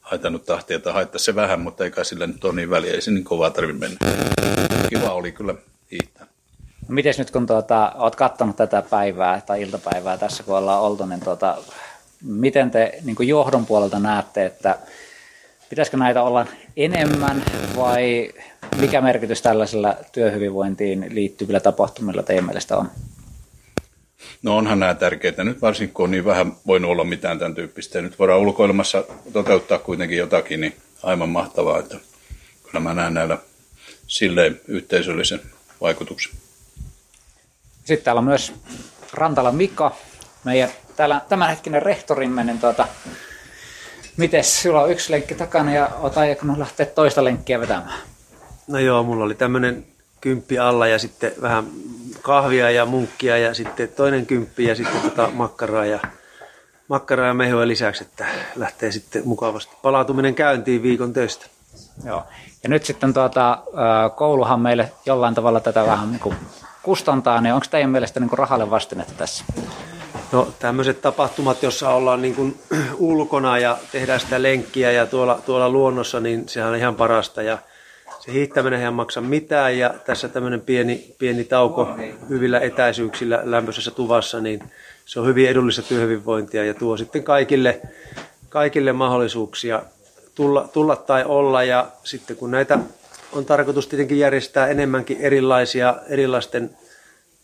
haitannut 0.00 0.46
tahtia 0.46 0.78
tai 0.78 0.92
haittaa 0.92 1.18
se 1.18 1.34
vähän, 1.34 1.60
mutta 1.60 1.84
eikä 1.84 2.04
sillä 2.04 2.26
nyt 2.26 2.44
ole 2.44 2.54
niin 2.54 2.70
väliä. 2.70 2.92
Ei 2.92 3.00
se 3.00 3.10
niin 3.10 3.24
kovaa 3.24 3.50
tarvitse 3.50 3.80
mennä. 3.80 3.98
Kiva 4.88 5.10
oli 5.10 5.32
kyllä 5.32 5.54
miten 6.88 7.14
nyt 7.18 7.30
kun 7.30 7.46
tuota, 7.46 7.92
olet 7.94 8.16
katsonut 8.16 8.56
tätä 8.56 8.82
päivää 8.82 9.40
tai 9.46 9.62
iltapäivää 9.62 10.18
tässä 10.18 10.42
kun 10.42 10.56
ollaan 10.56 10.82
oltu, 10.82 11.06
niin 11.06 11.20
tuota, 11.20 11.56
miten 12.22 12.70
te 12.70 12.98
niin 13.04 13.16
johdon 13.28 13.66
puolelta 13.66 13.98
näette, 13.98 14.46
että 14.46 14.78
pitäisikö 15.70 15.96
näitä 15.96 16.22
olla 16.22 16.46
enemmän 16.76 17.42
vai 17.76 18.32
mikä 18.80 19.00
merkitys 19.00 19.42
tällaisella 19.42 19.96
työhyvinvointiin 20.12 21.06
liittyvillä 21.10 21.60
tapahtumilla 21.60 22.22
teidän 22.22 22.44
mielestä 22.44 22.76
on? 22.76 22.90
No 24.42 24.56
onhan 24.56 24.80
nämä 24.80 24.94
tärkeitä. 24.94 25.44
Nyt 25.44 25.62
varsinkin 25.62 25.94
kun 25.94 26.04
on 26.04 26.10
niin 26.10 26.24
vähän 26.24 26.52
voinut 26.66 26.90
olla 26.90 27.04
mitään 27.04 27.38
tämän 27.38 27.54
tyyppistä. 27.54 28.02
Nyt 28.02 28.18
voidaan 28.18 28.40
ulkoilmassa 28.40 29.04
toteuttaa 29.32 29.78
kuitenkin 29.78 30.18
jotakin, 30.18 30.60
niin 30.60 30.76
aivan 31.02 31.28
mahtavaa. 31.28 31.78
Että 31.78 31.96
kyllä 32.62 32.80
mä 32.80 32.94
näen 32.94 33.14
näillä 33.14 33.38
silleen 34.06 34.60
yhteisöllisen 34.68 35.40
vaikutuksen. 35.80 36.32
Sitten 37.84 38.04
täällä 38.04 38.18
on 38.18 38.24
myös 38.24 38.52
Rantala 39.12 39.52
Mika, 39.52 39.92
meidän 40.44 40.70
täällä 40.96 41.20
tämänhetkinen 41.28 41.82
rehtorimme, 41.82 42.44
niin 42.44 42.58
tuota, 42.58 42.88
miten 44.16 44.44
sulla 44.44 44.82
on 44.82 44.90
yksi 44.90 45.12
lenkki 45.12 45.34
takana 45.34 45.74
ja 45.74 45.90
oot 46.00 46.18
aikonut 46.18 46.58
lähteä 46.58 46.86
toista 46.86 47.24
lenkkiä 47.24 47.60
vetämään? 47.60 47.98
No 48.68 48.78
joo, 48.78 49.02
mulla 49.02 49.24
oli 49.24 49.34
tämmöinen 49.34 49.86
kymppi 50.20 50.58
alla 50.58 50.86
ja 50.86 50.98
sitten 50.98 51.32
vähän 51.42 51.64
kahvia 52.22 52.70
ja 52.70 52.86
munkkia 52.86 53.38
ja 53.38 53.54
sitten 53.54 53.88
toinen 53.88 54.26
kymppi 54.26 54.64
ja 54.64 54.74
sitten 54.74 55.00
tota 55.00 55.30
makkaraa 55.32 55.86
ja, 55.86 56.00
makkaraa 56.88 57.26
ja 57.26 57.34
mehua 57.34 57.68
lisäksi, 57.68 58.04
että 58.04 58.26
lähtee 58.56 58.92
sitten 58.92 59.22
mukavasti 59.24 59.76
palautuminen 59.82 60.34
käyntiin 60.34 60.82
viikon 60.82 61.12
töistä. 61.12 61.46
Joo. 62.04 62.22
Ja 62.62 62.68
nyt 62.68 62.84
sitten 62.84 63.14
tuota, 63.14 63.58
kouluhan 64.16 64.60
meille 64.60 64.92
jollain 65.06 65.34
tavalla 65.34 65.60
tätä 65.60 65.86
vähän 65.86 66.10
niin 66.10 66.20
kuin 66.20 66.36
kustantaa, 66.84 67.40
niin 67.40 67.54
onko 67.54 67.66
teidän 67.70 67.90
mielestä 67.90 68.20
niin 68.20 68.30
rahalle 68.32 68.70
vastinetta 68.70 69.12
tässä? 69.16 69.44
No 70.32 70.48
tämmöiset 70.58 71.00
tapahtumat, 71.00 71.62
jossa 71.62 71.90
ollaan 71.90 72.22
niin 72.22 72.34
kuin 72.34 72.58
ulkona 72.98 73.58
ja 73.58 73.78
tehdään 73.92 74.20
sitä 74.20 74.42
lenkkiä 74.42 74.92
ja 74.92 75.06
tuolla, 75.06 75.40
tuolla 75.46 75.68
luonnossa, 75.68 76.20
niin 76.20 76.48
sehän 76.48 76.70
on 76.70 76.76
ihan 76.76 76.94
parasta. 76.94 77.42
Ja 77.42 77.58
se 78.20 78.32
hiihtäminen 78.32 78.82
ei 78.82 78.90
maksa 78.90 79.20
mitään 79.20 79.78
ja 79.78 79.94
tässä 80.06 80.28
tämmöinen 80.28 80.60
pieni, 80.60 81.14
pieni 81.18 81.44
tauko 81.44 81.88
hyvillä 82.28 82.60
etäisyyksillä 82.60 83.40
lämpöisessä 83.44 83.90
tuvassa, 83.90 84.40
niin 84.40 84.60
se 85.04 85.20
on 85.20 85.26
hyvin 85.26 85.48
edullista 85.48 85.82
työhyvinvointia 85.82 86.64
ja 86.64 86.74
tuo 86.74 86.96
sitten 86.96 87.22
kaikille, 87.22 87.80
kaikille 88.48 88.92
mahdollisuuksia 88.92 89.82
tulla, 90.34 90.68
tulla 90.72 90.96
tai 90.96 91.24
olla. 91.24 91.62
Ja 91.62 91.86
sitten 92.04 92.36
kun 92.36 92.50
näitä 92.50 92.78
on 93.34 93.44
tarkoitus 93.44 93.86
tietenkin 93.86 94.18
järjestää 94.18 94.66
enemmänkin 94.66 95.16
erilaisia, 95.20 95.94
erilaisten 96.08 96.70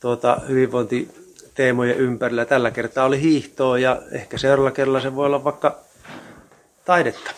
tuota, 0.01 0.41
hyvinvointiteemojen 0.49 1.97
ympärillä. 1.97 2.45
Tällä 2.45 2.71
kertaa 2.71 3.05
oli 3.05 3.21
hiihtoa 3.21 3.79
ja 3.79 4.03
ehkä 4.13 4.39
seuraavalla 4.39 4.71
kerralla 4.71 5.01
se 5.01 5.17
voi 5.17 5.27
olla 5.27 5.45
vaikka 5.45 5.79
taidetta. 6.85 7.31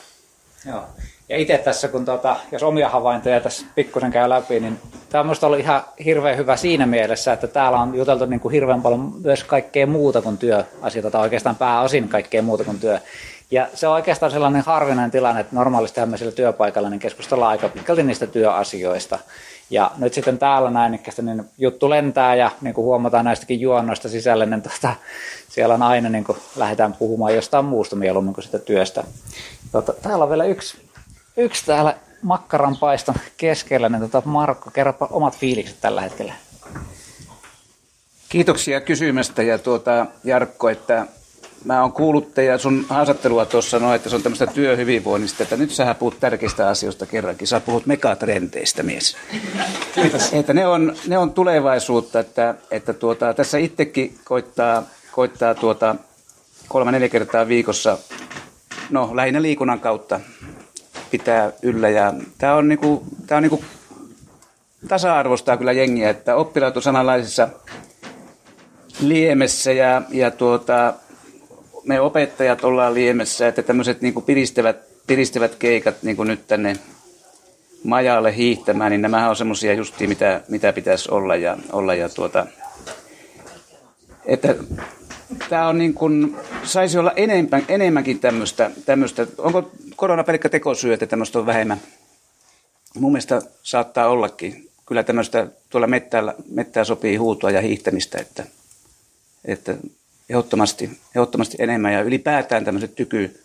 Joo. 0.67 0.83
Ja 1.29 1.39
itse 1.39 1.59
tässä, 1.59 1.89
kun 1.89 2.05
tuota, 2.05 2.37
jos 2.53 2.63
omia 2.63 2.89
havaintoja 2.89 3.41
tässä 3.41 3.67
pikkusen 3.75 4.11
käy 4.11 4.29
läpi, 4.29 4.61
niin 4.61 4.79
tämä 5.09 5.21
on 5.21 5.27
minusta 5.27 5.47
ollut 5.47 5.61
ihan 5.61 5.83
hirveän 6.05 6.37
hyvä 6.37 6.57
siinä 6.57 6.87
mielessä, 6.87 7.33
että 7.33 7.47
täällä 7.47 7.79
on 7.79 7.95
juteltu 7.95 8.27
niin 8.27 8.41
kuin 8.41 8.53
hirveän 8.53 8.83
paljon 8.83 9.13
myös 9.25 9.45
kaikkea 9.45 9.87
muuta 9.87 10.23
kuin 10.23 10.39
työasioita, 10.39 11.11
tai 11.11 11.21
oikeastaan 11.21 11.57
pääosin 11.57 12.09
kaikkea 12.09 12.43
muuta 12.43 12.65
kuin 12.65 12.81
työ. 12.81 13.01
Ja 13.53 13.69
se 13.75 13.89
on 13.89 13.95
oikeastaan 13.95 14.33
sellainen 14.33 14.63
harvinainen 14.67 15.11
tilanne, 15.11 15.41
että 15.41 15.57
normaalisti 15.57 15.95
tämmöisellä 15.95 16.33
työpaikalla 16.33 16.91
niin 16.91 17.01
keskustellaan 17.01 17.51
aika 17.51 17.69
pitkälti 17.69 18.03
niistä 18.03 18.27
työasioista. 18.27 19.19
Ja 19.71 19.91
nyt 19.99 20.15
sitten 20.15 20.39
täällä 20.39 20.71
näin, 20.71 21.01
niin 21.23 21.45
juttu 21.59 21.91
lentää 21.91 22.35
ja 22.35 22.51
niin 22.61 22.75
kuin 22.75 22.85
huomataan 22.85 23.25
näistäkin 23.25 23.61
juonnoista 23.61 24.09
sisälle, 24.09 24.47
niin 24.47 24.63
tuota, 24.63 24.95
siellä 25.49 25.75
on 25.75 25.83
aina 25.83 26.09
niin 26.09 26.25
kuin 26.25 26.39
lähdetään 26.57 26.93
puhumaan 26.93 27.35
jostain 27.35 27.65
muusta 27.65 27.97
mieluummin 27.97 28.35
kuin 28.35 28.45
sitä 28.45 28.59
työstä. 28.59 29.05
Tuota, 29.73 29.93
täällä 29.93 30.23
on 30.23 30.31
vielä 30.31 30.45
yksi, 30.45 30.77
yksi 31.37 31.67
täällä 31.67 31.95
makkaran 32.23 32.77
paiston 32.77 33.15
keskellä, 33.37 33.89
niin 33.89 34.11
tuota, 34.11 34.29
Markko, 34.29 34.71
kerropa 34.71 35.09
omat 35.11 35.37
fiilikset 35.37 35.77
tällä 35.81 36.01
hetkellä. 36.01 36.33
Kiitoksia 38.29 38.81
kysymästä 38.81 39.43
ja 39.43 39.59
tuota, 39.59 40.07
Jarkko, 40.25 40.69
että 40.69 41.07
mä 41.65 41.83
oon 41.83 41.93
kuullut 41.93 42.35
teidän 42.35 42.59
sun 42.59 42.87
haastattelua 42.89 43.47
tuossa 43.47 43.79
no, 43.79 43.95
että 43.95 44.09
se 44.11 44.17
on 44.17 44.23
tämmöistä 44.23 44.47
työhyvinvoinnista, 44.47 45.43
että 45.43 45.57
nyt 45.57 45.71
sä 45.71 45.95
puhut 45.95 46.21
tärkeistä 46.21 46.69
asioista 46.69 47.07
kerrankin. 47.07 47.49
Sä 47.49 47.61
puhut 47.61 47.87
megatrenteistä, 47.87 48.83
mies. 48.83 49.17
Kiitos. 49.95 50.33
Että 50.33 50.53
ne 50.53 50.67
on, 50.67 50.97
ne 51.07 51.19
on 51.19 51.33
tulevaisuutta, 51.33 52.21
että, 52.21 52.55
että 52.71 52.93
tuota, 52.93 53.35
tässä 53.35 53.59
itsekin 53.59 54.19
koittaa, 54.25 54.83
koittaa 55.13 55.55
tuota, 55.55 55.97
kolme 56.69 56.93
neljä 56.93 57.09
kertaa 57.09 57.49
viikossa, 57.49 57.99
no 58.91 59.11
lähinnä 59.15 59.43
liikunnan 59.43 59.81
kautta 59.81 60.21
pitää 61.11 61.53
yllä. 61.63 61.89
Ja 61.89 62.15
tämä 62.39 62.55
on, 62.55 62.69
niinku, 62.69 63.03
tää 63.27 63.37
on 63.37 63.43
niinku, 63.43 63.65
tasa-arvostaa 64.89 65.57
kyllä 65.57 65.73
jengiä, 65.73 66.11
että 66.11 66.37
oppilaat 66.37 66.77
on 66.77 66.83
samanlaisissa 66.83 67.49
liemessä 69.01 69.73
ja, 69.73 70.03
ja 70.11 70.31
tuota, 70.31 70.95
me 71.85 72.01
opettajat 72.01 72.65
ollaan 72.65 72.95
liemessä, 72.95 73.49
että 73.49 73.63
tämmöiset 73.63 74.01
niin 74.01 74.23
piristävät, 74.23 74.77
piristävät 75.07 75.55
keikat 75.55 76.03
niin 76.03 76.17
nyt 76.25 76.47
tänne 76.47 76.77
majalle 77.85 78.37
hiihtämään, 78.37 78.91
niin 78.91 79.03
nämä 79.03 79.31
on 79.31 79.37
semmoisia 79.37 79.75
justiin, 79.75 80.11
mitä, 80.11 80.41
mitä 80.49 80.73
pitäisi 80.73 81.11
olla. 81.11 81.37
Ja, 81.37 81.57
olla 81.73 81.95
ja 81.95 82.09
tuota, 82.09 82.47
että 84.27 84.55
tämä 85.49 85.69
on 85.69 85.79
niin 85.79 85.95
kuin, 85.95 86.37
saisi 86.65 86.99
olla 86.99 87.13
enemmän, 87.17 87.65
enemmänkin 87.69 88.21
tämmöistä, 88.21 88.71
tämmöistä. 88.87 89.27
Onko 89.39 89.71
korona 89.97 90.25
pelkkä 90.25 90.49
tekosyy, 90.49 90.93
että 90.93 91.07
tämmöistä 91.07 91.39
on 91.39 91.47
vähemmän? 91.47 91.81
Mun 92.99 93.13
mielestä 93.13 93.43
saattaa 93.63 94.09
ollakin. 94.09 94.69
Kyllä 94.87 95.03
tämmöistä 95.03 95.47
tuolla 95.71 95.87
mettää, 95.87 96.35
mettää 96.51 96.85
sopii 96.85 97.17
huutua 97.17 97.51
ja 97.51 97.61
hiihtämistä, 97.61 98.19
että, 98.19 98.47
että 99.45 99.77
ehdottomasti, 100.31 100.91
ehdottomasti 101.17 101.57
enemmän. 101.61 101.93
Ja 101.93 102.03
ylipäätään 102.03 102.65
tämmöiset 102.65 102.95
tyky, 102.95 103.41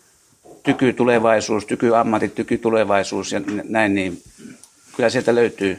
tyky 0.62 0.92
tulevaisuus, 0.92 1.66
tyky 1.66 1.96
ammatit, 1.96 2.34
tyky 2.34 2.58
tulevaisuus 2.58 3.32
ja 3.32 3.40
näin, 3.64 3.94
niin 3.94 4.22
kyllä 4.96 5.10
sieltä 5.10 5.34
löytyy, 5.34 5.78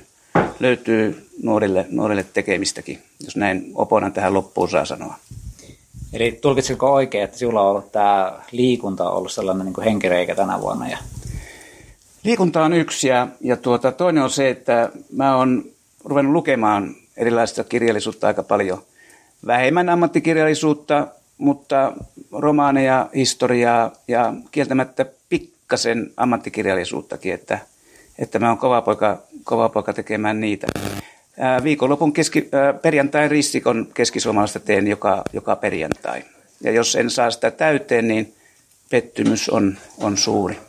löytyy 0.60 1.30
nuorille, 1.44 1.86
nuorille 1.90 2.26
tekemistäkin, 2.34 3.00
jos 3.20 3.36
näin 3.36 3.72
opona 3.76 4.12
tähän 4.12 4.34
loppuun 4.34 4.70
saa 4.70 4.86
sanoa. 4.86 5.16
Eli 6.14 6.40
tulkitsitko 6.42 6.94
oikein, 6.94 7.24
että 7.24 7.38
sinulla 7.38 7.62
on 7.62 7.70
ollut 7.70 7.92
tämä 7.92 8.40
liikunta 8.52 9.10
on 9.10 9.18
ollut 9.18 9.32
sellainen 9.32 9.66
niin 9.66 9.84
henkireikä 9.86 10.36
tänä 10.36 10.62
vuonna? 10.62 10.90
Ja... 10.90 10.98
Liikunta 12.24 12.64
on 12.64 12.74
yksi 12.74 13.08
ja, 13.08 13.28
ja 13.42 13.58
tuota, 13.58 13.92
toinen 13.92 14.24
on 14.24 14.30
se, 14.30 14.50
että 14.50 14.90
mä 15.12 15.36
oon 15.36 15.66
ruvennut 16.06 16.34
lukemaan 16.34 16.96
erilaista 17.18 17.64
kirjallisuutta 17.64 18.28
aika 18.28 18.44
paljon– 18.44 18.82
vähemmän 19.48 19.90
ammattikirjallisuutta, 19.90 21.08
mutta 21.38 21.94
romaaneja, 22.32 23.10
historiaa 23.16 23.92
ja 24.08 24.34
kieltämättä 24.52 25.06
pikkasen 25.30 26.12
ammattikirjallisuuttakin, 26.18 27.34
että, 27.34 27.60
että 28.20 28.40
mä 28.40 28.50
oon 28.50 28.58
kova 28.58 28.82
poika, 28.82 29.18
kova 29.44 29.70
poika 29.70 29.94
tekemään 29.94 30.40
niitä. 30.40 30.68
Viikonlopun 31.64 32.14
keski, 32.14 32.50
ää, 32.52 32.74
perjantai 32.74 33.28
ristikon 33.28 33.88
keskisuomalaista 33.94 34.60
teen 34.60 34.88
joka, 34.88 35.24
joka 35.34 35.56
perjantai. 35.56 36.24
Ja 36.64 36.72
jos 36.72 36.96
en 36.96 37.10
saa 37.10 37.32
sitä 37.32 37.52
täyteen, 37.52 38.08
niin 38.08 38.34
pettymys 38.90 39.50
on, 39.50 39.78
on 39.98 40.18
suuri. 40.18 40.60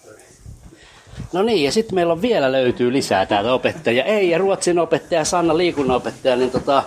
No 1.32 1.42
niin, 1.42 1.64
ja 1.64 1.72
sitten 1.72 1.94
meillä 1.94 2.12
on 2.12 2.22
vielä 2.22 2.52
löytyy 2.52 2.92
lisää 2.92 3.26
täältä 3.26 3.52
opettajia. 3.52 4.04
Ei, 4.04 4.30
ja 4.30 4.38
ruotsin 4.38 4.78
opettaja, 4.78 5.24
Sanna 5.24 5.56
liikunnanopettaja, 5.56 6.36
niin 6.36 6.50
tota, 6.50 6.82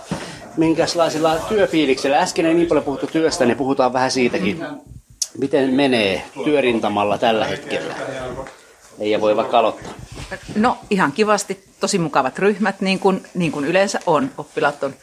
minkälaisilla 0.58 1.36
työfiiliksellä. 1.36 2.20
Äsken 2.20 2.46
ei 2.46 2.54
niin 2.54 2.68
paljon 2.68 2.86
puhuttu 2.86 3.08
työstä, 3.08 3.46
niin 3.46 3.58
puhutaan 3.58 3.94
vähän 3.94 4.12
siitäkin. 4.12 4.66
Miten 5.38 5.74
menee 5.74 6.26
työrintamalla 6.44 7.18
tällä 7.18 7.46
hetkellä? 7.46 7.96
Ei 9.00 9.22
voi 9.22 9.36
vaikka 9.36 9.60
aloittaa. 9.60 9.94
No 10.56 10.78
ihan 10.90 11.12
kivasti, 11.12 11.64
tosi 11.80 12.00
mukavat 12.00 12.40
ryhmät, 12.40 12.82
niin 12.82 13.00
kuin, 13.00 13.24
niin 13.34 13.52
kuin 13.52 13.66
yleensä 13.66 14.00
on. 14.06 14.30
Oppilaat 14.38 14.84
on 14.84 14.94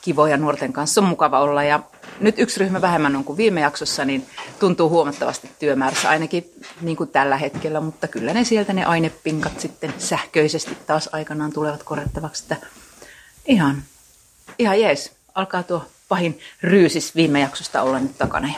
kivoja, 0.00 0.36
nuorten 0.36 0.72
kanssa 0.72 1.00
on 1.00 1.06
mukava 1.06 1.40
olla. 1.40 1.62
Ja 1.62 1.80
nyt 2.20 2.38
yksi 2.38 2.60
ryhmä 2.60 2.80
vähemmän 2.80 3.16
on 3.16 3.24
kuin 3.24 3.36
viime 3.36 3.60
jaksossa, 3.60 4.04
niin 4.04 4.26
tuntuu 4.60 4.88
huomattavasti 4.88 5.50
työmäärässä 5.58 6.08
ainakin 6.08 6.50
niin 6.80 6.96
kuin 6.96 7.10
tällä 7.10 7.36
hetkellä, 7.36 7.80
mutta 7.80 8.08
kyllä 8.08 8.34
ne 8.34 8.44
sieltä 8.44 8.72
ne 8.72 8.84
ainepinkat 8.84 9.60
sitten 9.60 9.94
sähköisesti 9.98 10.76
taas 10.86 11.08
aikanaan 11.12 11.52
tulevat 11.52 11.82
korjattavaksi. 11.82 12.44
Ihan, 13.46 13.82
ihan 14.58 14.80
jees, 14.80 15.12
alkaa 15.34 15.62
tuo 15.62 15.84
pahin 16.08 16.40
ryysis 16.62 17.14
viime 17.14 17.40
jaksosta 17.40 17.82
olla 17.82 17.98
nyt 17.98 18.18
takana. 18.18 18.48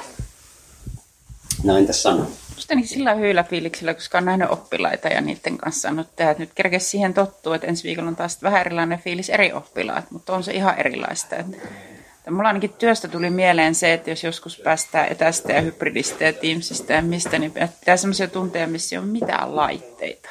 No 1.64 1.76
entäs 1.76 2.02
Sanna? 2.02 2.26
Musta 2.54 2.74
niin 2.74 2.88
sillä 2.88 3.14
hyillä 3.14 3.44
fiiliksellä, 3.44 3.94
koska 3.94 4.18
on 4.18 4.24
nähnyt 4.24 4.50
oppilaita 4.50 5.08
ja 5.08 5.20
niiden 5.20 5.58
kanssa 5.58 5.80
saanut 5.80 6.16
tehdä. 6.16 6.34
Nyt 6.38 6.50
kerkes 6.54 6.90
siihen 6.90 7.14
tottuu, 7.14 7.52
että 7.52 7.66
ensi 7.66 7.84
viikolla 7.84 8.08
on 8.08 8.16
taas 8.16 8.42
vähän 8.42 8.60
erilainen 8.60 8.98
fiilis 8.98 9.30
eri 9.30 9.52
oppilaat, 9.52 10.10
mutta 10.10 10.32
on 10.32 10.44
se 10.44 10.52
ihan 10.52 10.78
erilaista. 10.78 11.36
Että, 11.36 11.56
että 12.18 12.30
mulla 12.30 12.48
ainakin 12.48 12.72
työstä 12.72 13.08
tuli 13.08 13.30
mieleen 13.30 13.74
se, 13.74 13.92
että 13.92 14.10
jos 14.10 14.24
joskus 14.24 14.60
päästään 14.64 15.08
etästä 15.08 15.52
ja 15.52 15.60
hybridistä 15.60 16.24
ja 16.24 16.32
Teamsista 16.32 16.92
ja 16.92 17.02
mistä, 17.02 17.38
niin 17.38 17.52
pitää 17.52 17.96
sellaisia 17.96 18.28
tunteja, 18.28 18.66
missä 18.66 18.96
ei 18.96 18.98
ole 18.98 19.06
mitään 19.06 19.56
laitteita. 19.56 20.28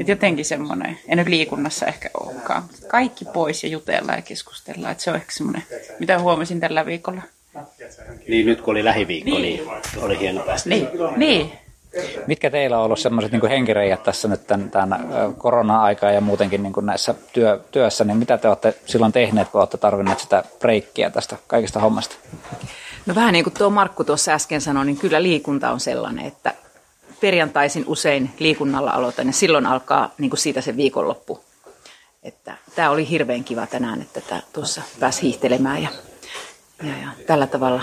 Että 0.00 0.12
jotenkin 0.12 0.44
semmoinen, 0.44 0.98
en 1.08 1.18
nyt 1.18 1.28
liikunnassa 1.28 1.86
ehkä 1.86 2.10
olekaan, 2.20 2.62
mutta 2.62 2.86
kaikki 2.88 3.24
pois 3.24 3.62
ja 3.62 3.68
jutellaan 3.68 4.18
ja 4.18 4.22
keskustellaan. 4.22 4.92
Että 4.92 5.04
se 5.04 5.10
on 5.10 5.16
ehkä 5.16 5.32
semmoinen, 5.32 5.62
mitä 5.98 6.18
huomasin 6.18 6.60
tällä 6.60 6.86
viikolla. 6.86 7.22
Niin 8.28 8.46
nyt 8.46 8.60
kun 8.60 8.72
oli 8.72 8.84
lähiviikko, 8.84 9.30
niin, 9.30 9.42
niin 9.42 9.70
oli 10.02 10.18
hieno 10.18 10.40
päästä. 10.40 10.68
Niin, 10.68 10.88
niin. 11.16 11.52
Mitkä 12.26 12.50
teillä 12.50 12.78
on 12.78 12.84
ollut 12.84 12.98
sellaiset 12.98 13.32
niin 13.32 13.48
henkireijät 13.48 14.02
tässä 14.02 14.28
nyt 14.28 14.46
tämän, 14.46 14.70
tämän 14.70 15.08
korona-aikaa 15.38 16.10
ja 16.10 16.20
muutenkin 16.20 16.62
niin 16.62 16.72
kuin 16.72 16.86
näissä 16.86 17.14
työ, 17.32 17.60
työssä, 17.70 18.04
niin 18.04 18.16
mitä 18.16 18.38
te 18.38 18.48
olette 18.48 18.74
silloin 18.86 19.12
tehneet, 19.12 19.48
kun 19.48 19.60
olette 19.60 19.76
tarvinneet 19.76 20.20
sitä 20.20 20.44
breikkiä 20.58 21.10
tästä 21.10 21.36
kaikista 21.46 21.80
hommasta? 21.80 22.16
No 23.06 23.14
vähän 23.14 23.32
niin 23.32 23.44
kuin 23.44 23.54
tuo 23.54 23.70
Markku 23.70 24.04
tuossa 24.04 24.32
äsken 24.32 24.60
sanoi, 24.60 24.86
niin 24.86 24.96
kyllä 24.96 25.22
liikunta 25.22 25.70
on 25.70 25.80
sellainen, 25.80 26.26
että 26.26 26.54
perjantaisin 27.20 27.84
usein 27.86 28.30
liikunnalla 28.38 28.90
aloitan 28.90 29.26
ja 29.26 29.32
silloin 29.32 29.66
alkaa 29.66 30.14
niin 30.18 30.30
kuin 30.30 30.40
siitä 30.40 30.60
se 30.60 30.76
viikonloppu. 30.76 31.44
Että 32.22 32.56
tämä 32.74 32.90
oli 32.90 33.10
hirveän 33.10 33.44
kiva 33.44 33.66
tänään, 33.66 34.02
että 34.02 34.42
tuossa 34.52 34.82
pääsi 35.00 35.22
hiihtelemään 35.22 35.82
ja 35.82 35.88
ja, 36.82 36.92
ja 37.02 37.08
tällä 37.26 37.46
tavalla, 37.46 37.82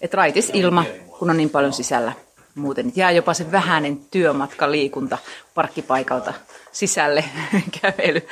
että 0.00 0.16
raitis 0.16 0.50
ilma, 0.54 0.84
kun 1.18 1.30
on 1.30 1.36
niin 1.36 1.50
paljon 1.50 1.72
sisällä 1.72 2.12
muuten. 2.54 2.88
Että 2.88 3.00
jää 3.00 3.10
jopa 3.10 3.34
se 3.34 3.52
vähäinen 3.52 3.96
työmatka 4.10 4.70
liikunta 4.70 5.18
parkkipaikalta 5.54 6.34
sisälle 6.72 7.24
kävely 7.80 8.22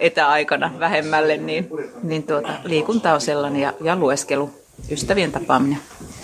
etäaikana 0.00 0.70
vähemmälle, 0.78 1.36
niin, 1.36 1.68
niin 2.02 2.22
tuota, 2.22 2.52
liikunta 2.64 3.14
on 3.14 3.20
sellainen 3.20 3.62
ja, 3.62 3.72
ja 3.80 3.96
lueskelu, 3.96 4.50
ystävien 4.90 5.32
tapaaminen. 5.32 5.78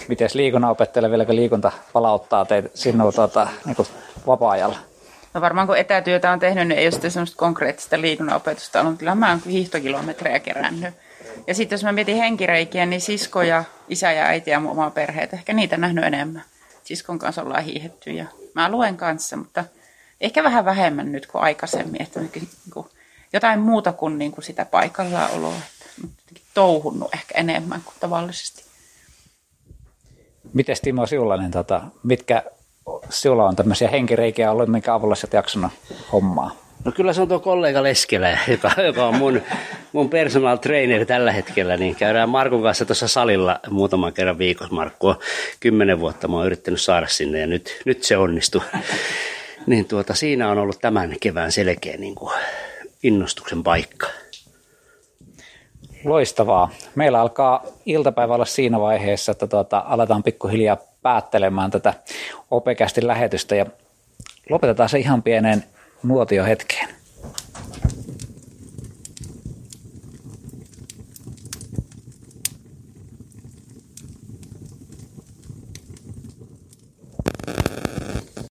Miten 0.08 0.30
liikunnan 0.34 0.70
opettajalle 0.70 1.10
vieläkö 1.10 1.34
liikunta 1.34 1.72
palauttaa 1.92 2.44
teitä 2.44 2.68
sinua 2.74 3.12
tuota, 3.12 3.48
niin 3.64 3.76
vapaa-ajalla? 4.26 4.78
No 5.34 5.40
varmaan 5.40 5.66
kun 5.66 5.76
etätyötä 5.76 6.32
on 6.32 6.38
tehnyt, 6.38 6.68
niin 6.68 6.78
ei 6.78 6.84
ole 6.84 6.90
sitten 6.92 7.10
semmoista 7.10 7.36
konkreettista 7.36 8.00
liikunnanopetusta 8.00 8.80
ollut. 8.80 8.98
Kyllä 8.98 9.14
mä 9.14 9.30
oon 9.30 9.40
hiihtokilometrejä 9.46 10.40
kerännyt 10.40 10.94
ja 11.46 11.54
sitten 11.54 11.76
jos 11.76 11.84
mä 11.84 11.92
mietin 11.92 12.16
henkireikiä, 12.16 12.86
niin 12.86 13.00
sisko 13.00 13.42
ja 13.42 13.64
isä 13.88 14.12
ja 14.12 14.24
äiti 14.24 14.50
ja 14.50 14.58
oma 14.58 14.90
perheet, 14.90 15.34
ehkä 15.34 15.52
niitä 15.52 15.76
nähnyt 15.76 16.04
enemmän. 16.04 16.42
Siskon 16.84 17.18
kanssa 17.18 17.42
ollaan 17.42 17.64
hiihetty 17.64 18.10
ja 18.10 18.26
mä 18.54 18.70
luen 18.70 18.96
kanssa, 18.96 19.36
mutta 19.36 19.64
ehkä 20.20 20.44
vähän 20.44 20.64
vähemmän 20.64 21.12
nyt 21.12 21.26
kuin 21.26 21.42
aikaisemmin. 21.42 22.02
Että 22.02 22.20
niin 22.20 22.48
kuin 22.72 22.86
jotain 23.32 23.60
muuta 23.60 23.92
kuin, 23.92 24.18
niin 24.18 24.32
kuin 24.32 24.44
sitä 24.44 24.64
paikallaan 24.64 25.30
oloa. 25.30 25.54
Touhunnut 26.58 27.14
ehkä 27.14 27.38
enemmän 27.38 27.82
kuin 27.84 27.94
tavallisesti. 28.00 28.64
Miten 30.52 30.76
Timo 30.82 31.06
Siulainen, 31.06 31.50
tota, 31.50 31.82
mitkä 32.02 32.42
sinulla 33.10 33.44
on 33.44 33.56
tämmöisiä 33.56 33.88
henkireikiä 33.88 34.50
ollut, 34.50 34.68
minkä 34.68 34.94
avulla 34.94 35.14
sä 35.14 35.28
jaksanut 35.32 35.72
hommaa? 36.12 36.56
No 36.84 36.92
kyllä 36.92 37.12
se 37.12 37.22
on 37.22 37.28
tuo 37.28 37.38
kollega 37.38 37.82
Leskelä, 37.82 38.38
joka, 38.48 38.70
joka 38.86 39.06
on 39.06 39.14
mun, 39.14 39.42
mun 39.92 40.10
personal 40.10 40.56
trainer 40.56 41.06
tällä 41.06 41.32
hetkellä. 41.32 41.76
Niin 41.76 41.96
käydään 41.96 42.28
Markun 42.28 42.62
kanssa 42.62 42.84
tuossa 42.84 43.08
salilla 43.08 43.60
muutaman 43.70 44.12
kerran 44.12 44.38
viikossa. 44.38 44.74
Markku 44.74 45.06
on 45.06 45.18
kymmenen 45.60 46.00
vuotta, 46.00 46.28
mä 46.28 46.36
oon 46.36 46.46
yrittänyt 46.46 46.80
saada 46.80 47.06
sinne 47.06 47.38
ja 47.40 47.46
nyt, 47.46 47.82
nyt 47.84 48.02
se 48.02 48.16
onnistui. 48.16 48.62
Niin 49.66 49.84
tuota, 49.84 50.14
siinä 50.14 50.50
on 50.50 50.58
ollut 50.58 50.80
tämän 50.80 51.16
kevään 51.20 51.52
selkeä 51.52 51.96
niin 51.96 52.14
kuin 52.14 52.32
innostuksen 53.02 53.62
paikka. 53.62 54.06
Loistavaa. 56.04 56.70
Meillä 56.94 57.20
alkaa 57.20 57.64
iltapäivä 57.86 58.34
olla 58.34 58.44
siinä 58.44 58.80
vaiheessa, 58.80 59.32
että 59.32 59.46
tuota, 59.46 59.84
aletaan 59.86 60.22
pikkuhiljaa 60.22 60.76
päättelemään 61.02 61.70
tätä 61.70 61.94
opekästi 62.50 63.06
lähetystä 63.06 63.56
ja 63.56 63.66
lopetetaan 64.50 64.88
se 64.88 64.98
ihan 64.98 65.22
pieneen 65.22 65.64
nuotiohetkeen. 66.02 66.87